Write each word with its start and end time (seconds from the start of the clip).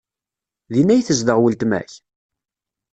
Din 0.73 0.93
ay 0.93 1.01
tezdeɣ 1.03 1.37
weltma-k? 1.41 1.91